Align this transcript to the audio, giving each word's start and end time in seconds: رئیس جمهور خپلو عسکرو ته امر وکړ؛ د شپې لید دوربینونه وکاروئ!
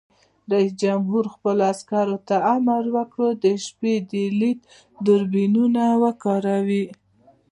رئیس 0.51 0.71
جمهور 0.83 1.25
خپلو 1.33 1.61
عسکرو 1.73 2.17
ته 2.27 2.35
امر 2.55 2.83
وکړ؛ 2.95 3.29
د 3.43 3.45
شپې 3.65 3.93
لید 4.39 4.59
دوربینونه 5.05 5.83
وکاروئ! 6.03 6.85